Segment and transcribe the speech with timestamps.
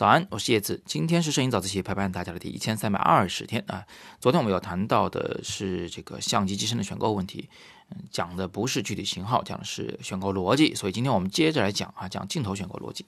[0.00, 0.82] 早安，我是叶子。
[0.86, 3.84] 今天是摄影早自习陪伴大家的第一千三百二十天啊。
[4.18, 7.50] 昨天我们有谈到的是这个相机机身的选购问题，
[7.90, 10.74] 嗯讲的不是具体型号，讲的是选购逻辑。
[10.74, 13.04] 所以今天我们接着来讲啊，讲镜头选购逻辑。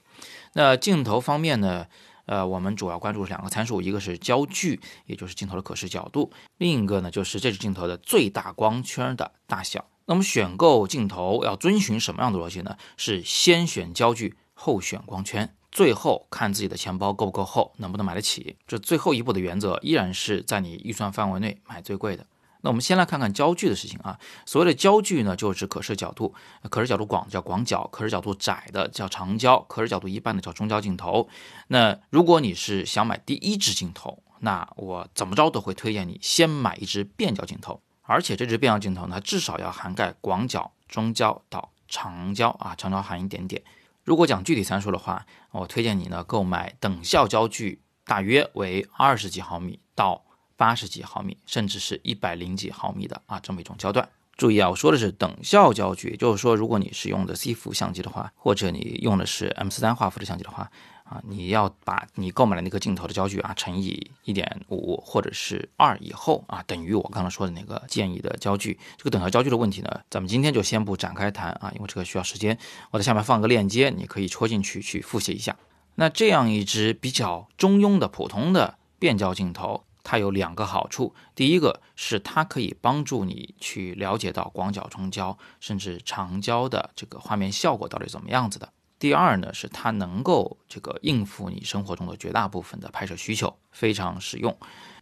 [0.53, 1.87] 那镜头方面呢，
[2.27, 6.29] 呃，我们主要关注两个参数，一个是焦距，也就是镜头的可视角度；
[6.59, 9.83] 另一个呢，就是这支镜头的最大光圈的大小。
[10.05, 12.77] 那么选购镜头要遵循什么样的逻辑呢？
[12.97, 15.55] 是先选焦距，后选光圈。
[15.73, 18.55] 最后看自己的钱包够不够厚，能不能买得起。
[18.67, 22.23] 这最后一步的原则依然是在你预算范围内买最贵的。
[22.61, 24.19] 那我们先来看看焦距的事情啊。
[24.45, 26.35] 所谓的焦距呢，就是可视角度，
[26.69, 31.27] 可视角度广叫广角，可视角度窄的叫长焦，可视角度一般的叫中焦镜头。
[31.69, 43.63] 那如果你是想买第一支镜头，那我怎么着都会推荐你先买一支变焦镜头，而且这支变焦镜头呢，至少要涵盖广角、中焦到长焦啊，长焦含一点点。
[44.03, 50.25] 如果讲具体参数的话，我推荐你呢购买等效焦距，大约为二十几毫米到
[50.57, 54.07] 八十几毫米，甚至是一百零几毫米的啊这么一种焦段。
[54.35, 60.69] 注意啊，我说的是等效焦距，就是说，如果你是用的 C 幅相机的话，或者你用的是 M 四三画幅的相机的话。
[61.03, 68.79] 啊，你要把你购买的那个镜头的焦距啊乘以一点五或者是二以后啊，等于我刚刚说的那个建议的焦距。
[68.97, 72.57] 这个等效焦距的问题呢，咱们今天就先不展开谈啊，因为这个需要时间。
[72.91, 75.55] 我在下面放个链接，你可以戳进去去复习一下。
[75.95, 81.13] 那这样一支比较中庸的普通的变焦镜头，它有两个好处。
[81.35, 88.69] 第一个是它可以帮助你去了解到广角、中焦甚至长焦的这个画面效果到底怎么样子的。
[89.03, 94.57] 第二呢，是它能够这个应付你生活中的绝大部分的拍摄需求，非常实用。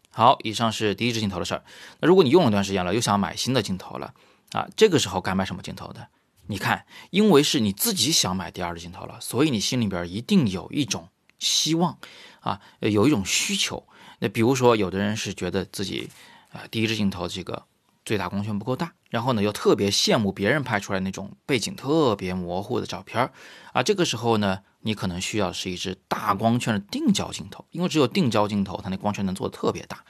[0.09, 1.63] 好，以上是第一支镜头的事儿。
[1.99, 4.15] 那如果你用了段时间了，又想买新的镜头了
[4.53, 6.07] 啊，这个时候该买什么镜头的？
[6.47, 11.07] 你看，因为是你自己想买第二支镜头了，所以你心里边一定有一种
[11.37, 11.99] 希望
[12.39, 13.87] 啊，有一种需求。
[14.17, 16.09] 那比如说，有的人是觉得自己
[16.51, 17.67] 啊，第一支镜头这个。
[18.03, 23.33] 最大光圈不够大，然后呢又特别羡慕别人拍出来那种背景特别模糊的照片儿
[23.73, 30.03] 啊，这个时候呢，你可能需要是一支大光圈的定焦镜头，因为只有定焦镜头，它那光圈能做的特别大。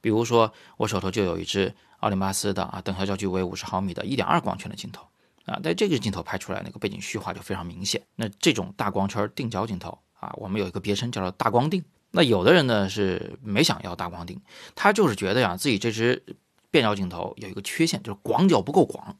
[0.00, 5.06] 比如说我手头就有一支奥林巴斯的啊，等效焦距为五十毫米的一点二光圈的镜头
[5.46, 8.02] 啊，在这个镜头拍出来那个背景虚化就非常明显。
[8.16, 11.84] 那这种大光圈定焦镜头啊，我们有一个别称叫做大光定。
[12.10, 14.40] 那有的人呢是没想要大光定，
[14.74, 16.24] 他就是觉得呀自己这支。
[16.70, 19.16] 变焦镜头有一个缺陷，就是广角不够广，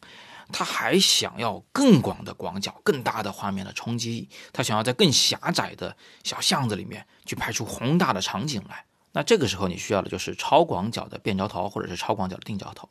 [0.53, 8.85] 他还想要更广的广角、更大的画面的冲击，他想要在更狭窄的小巷子里面去拍出宏大的场景来。
[9.13, 12.89] 那这个时候你需要的就是超广角的变焦头，或者是超广角的定焦头。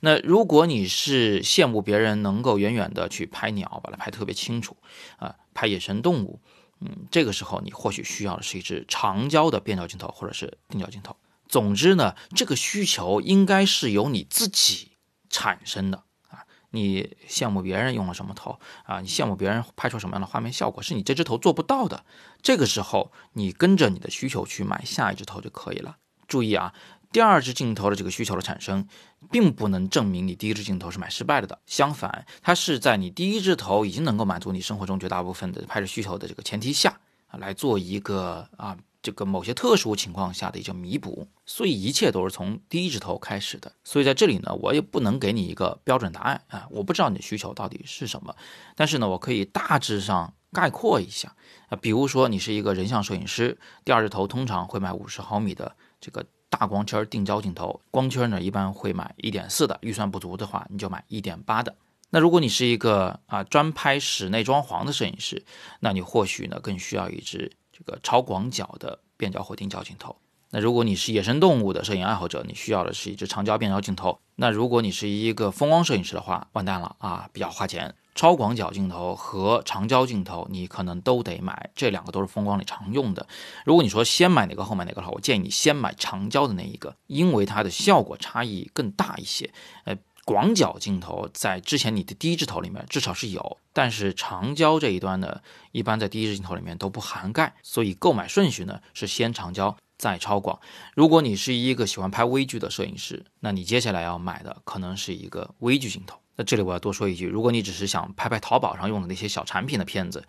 [0.00, 4.76] 那如果你是羡慕别人能够远远的去拍鸟，把它拍特别清楚
[5.18, 6.40] 啊，拍野生动物，
[6.80, 11.14] 嗯，这个时候你或许需要的是一支长焦的变焦镜头，或者是定焦镜头。
[11.48, 14.92] 总之呢，这个需求应该是由你自己
[15.28, 16.44] 产生的啊！
[16.70, 19.00] 你羡慕别人用了什么头啊？
[19.00, 22.04] 你羡慕别人拍出什么样的画面效果，是你这只头做不到的。
[22.40, 25.96] 这个时候，你跟着你的需求去买下一只头就可以了。
[26.26, 26.72] 注意啊，
[27.12, 28.88] 第二只镜头的这个需求的产生，
[29.30, 31.60] 并不能证明你第一只镜头是买失败了的。
[31.66, 36.98] 相反，它是在你第一只头已经能够满足你生活中绝大部分的拍摄需求的这个前提下，
[37.32, 38.78] 来做一个啊。
[39.02, 43.72] 这个某些特殊情况下的一种弥补，所以一切都是从第一支头开始的。
[43.82, 48.36] 所以在这里呢，我也不能给你一个标准答案啊，我不知道你的需求到底是什么。
[48.76, 51.34] 但是呢，我可以大致上概括一下
[51.68, 61.74] 啊，比如说你是一个人像摄影师，第二支头通常会买五十毫米的这个大光圈定焦镜头，光圈呢一般会买一点四的，预算不足的话你就买一点八的。
[62.10, 65.44] 那如果你是一个啊专拍室内装潢的摄影师，
[65.80, 67.50] 那你或许呢更需要一支。
[67.82, 70.16] 个超广角的变焦或定焦镜头。
[70.50, 74.18] 那如果你是野生动物的摄影爱好者，你需要的是一支长焦变焦镜头。
[74.36, 77.94] 那如果你是一个风光摄影师的话，完蛋了啊，比较花钱。
[78.14, 83.26] 超广角镜头和长焦镜头，你可能都得买，这两个都是风光里常用的。
[83.64, 89.50] 如果你说先买哪个后买哪个的话，我建议你先买长焦的那一个，因为它的效果差异更大一些。
[89.84, 89.96] 呃。
[90.24, 95.40] 广角镜头在之前你的第一支头里面至少是有，但是长焦这一端呢，
[95.72, 100.60] 一般在第一支镜头里面都不涵盖，所以购买顺序呢是先长焦再超广。
[100.94, 106.18] 如果你是一个喜欢拍微距的摄影师，那你接下来要买的可能是一个微距镜头。
[106.36, 110.24] 那这里我要多说一句，如果你只是想拍拍淘宝上用的那些小产品的片子。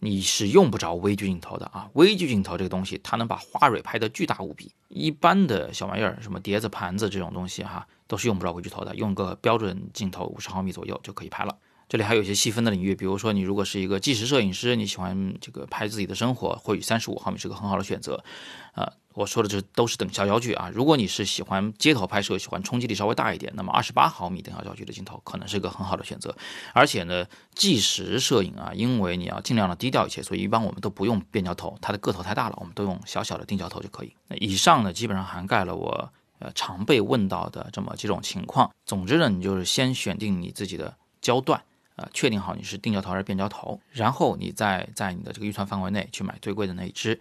[0.00, 1.90] 你是用不着微距镜头的啊！
[1.94, 4.70] 微距镜头这个东西，它能把花蕊拍得巨大无比。
[4.86, 11.56] 一般的小玩意儿，什么碟子、盘子这种东西哈，都是用不着微距头的，用个标准镜头五十毫米左右就可以拍了。
[11.88, 18.22] 这里还有一些细分的领域，比如说你如果是一个纪实摄影师，你喜欢这个拍自己的生活，或许三十五毫米是个很好的选择。
[18.74, 20.70] 啊，我说的这都是等效焦距啊。
[20.70, 26.36] 如果你是喜欢街头拍摄，喜欢冲击力稍微大一点，那么二十八毫米等效焦距的镜头可能是一个很好的选择。
[26.74, 34.12] 而且呢，纪实摄影啊，因为你要尽量的低调一些，所以一般我们都不用变焦头，它的个头太大了，我们都用小小的定焦头就可以。
[34.28, 38.70] 那以上呢，基本上涵盖了我呃常被问到的这么几种情况。
[38.84, 41.62] 总之呢，你就是先选定你自己的焦段。
[41.96, 47.18] 呃，确定好你是定焦头还是变焦头，然后你再在你的这个预算范围内去买最贵的那一只。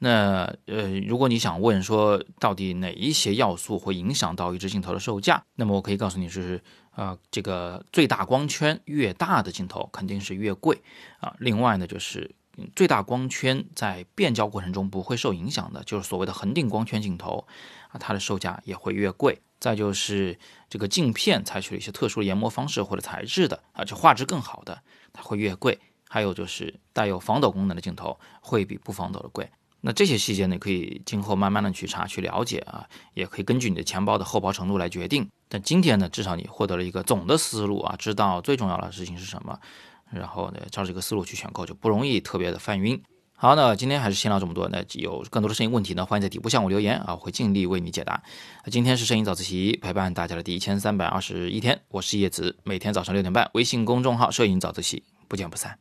[0.00, 6.60] 那呃，如果你想问说到底哪一些要素会影响到一支镜头的售价，那么我可以告诉你是，
[6.96, 10.82] 呃，这个最大光圈越大的镜头肯定是越贵
[11.20, 11.32] 啊。
[11.38, 12.34] 另外呢，就是
[12.74, 17.46] 最大光圈在变焦过程中不会受影响的，就是所谓的恒定光圈镜头
[17.88, 19.40] 啊，它的售价也会越贵。
[19.58, 20.38] 再就是
[20.68, 24.82] 这个镜片采取了一些特殊的研磨方式或者材质的啊，就画质更好的，
[25.12, 25.78] 它会越贵。
[26.08, 29.50] 还有就是带有防抖功能的镜头会比不防抖的贵。
[29.80, 35.28] 那这些细节呢，可以今后慢慢的去查去了解啊，也可以根据你的钱包的厚薄程度来决定。
[35.48, 39.58] 但今天呢，至少你获得了一个总的思路啊，知道最重要的事情是什么，
[40.10, 43.02] 然后呢，照这个思路去选购，就不容易特别的犯晕。
[43.38, 44.66] 好，那今天还是先聊这么多。
[44.70, 48.22] 那有更多的摄影问题呢，欢迎在底部向我留言啊，我会尽力为你解答。
[48.64, 55.78] 那今天是摄影早自习陪伴大家的第一千三百二十一天，我是叶子，每天早上六点半，微信公众号“摄影早自习”，不见不散。